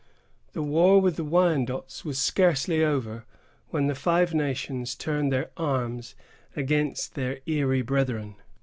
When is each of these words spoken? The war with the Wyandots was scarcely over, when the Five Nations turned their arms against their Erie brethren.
The 0.53 0.63
war 0.63 0.99
with 0.99 1.17
the 1.17 1.23
Wyandots 1.23 2.03
was 2.03 2.17
scarcely 2.17 2.83
over, 2.83 3.23
when 3.69 3.85
the 3.85 3.93
Five 3.93 4.33
Nations 4.33 4.95
turned 4.95 5.31
their 5.31 5.51
arms 5.57 6.15
against 6.55 7.13
their 7.13 7.37
Erie 7.45 7.83
brethren. 7.83 8.35